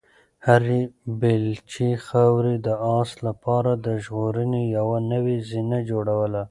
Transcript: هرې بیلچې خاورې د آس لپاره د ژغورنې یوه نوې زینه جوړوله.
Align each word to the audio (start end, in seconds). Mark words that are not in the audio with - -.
هرې 0.47 0.81
بیلچې 1.19 1.89
خاورې 2.07 2.55
د 2.65 2.67
آس 2.99 3.11
لپاره 3.27 3.71
د 3.85 3.87
ژغورنې 4.03 4.61
یوه 4.77 4.97
نوې 5.11 5.37
زینه 5.49 5.79
جوړوله. 5.89 6.39